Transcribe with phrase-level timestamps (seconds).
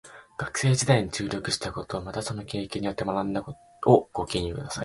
[0.39, 4.79] 学生時代に注力したこと、またその経験によって学んだことをご記入ください。